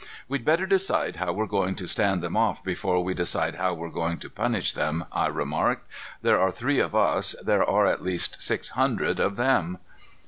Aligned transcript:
"We'd 0.27 0.43
better 0.43 0.65
decide 0.65 1.17
how 1.17 1.31
we're 1.33 1.45
going 1.45 1.75
to 1.75 1.85
stand 1.87 2.23
them 2.23 2.35
off 2.35 2.63
before 2.63 3.03
we 3.03 3.13
decide 3.13 3.57
how 3.57 3.75
we're 3.75 3.91
going 3.91 4.17
to 4.17 4.31
punish 4.31 4.73
them," 4.73 5.05
I 5.11 5.27
remarked. 5.27 5.87
"There 6.23 6.39
are 6.41 6.49
three 6.51 6.79
of 6.79 6.95
us. 6.95 7.35
There 7.39 7.63
are 7.63 7.85
at 7.85 8.01
least 8.01 8.41
six 8.41 8.69
hundred 8.69 9.19
of 9.19 9.35
them." 9.35 9.77